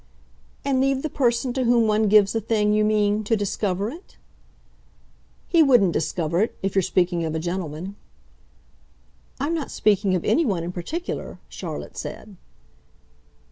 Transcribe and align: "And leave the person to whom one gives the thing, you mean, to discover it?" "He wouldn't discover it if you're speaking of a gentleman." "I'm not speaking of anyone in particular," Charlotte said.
"And 0.65 0.81
leave 0.81 1.03
the 1.03 1.11
person 1.11 1.53
to 1.53 1.63
whom 1.63 1.85
one 1.85 2.07
gives 2.07 2.33
the 2.33 2.41
thing, 2.41 2.73
you 2.73 2.83
mean, 2.83 3.23
to 3.23 3.37
discover 3.37 3.91
it?" 3.91 4.17
"He 5.47 5.61
wouldn't 5.61 5.93
discover 5.93 6.41
it 6.41 6.57
if 6.63 6.73
you're 6.73 6.81
speaking 6.81 7.23
of 7.23 7.35
a 7.35 7.39
gentleman." 7.39 7.95
"I'm 9.39 9.53
not 9.53 9.69
speaking 9.69 10.15
of 10.15 10.25
anyone 10.25 10.63
in 10.63 10.71
particular," 10.71 11.37
Charlotte 11.49 11.97
said. 11.97 12.35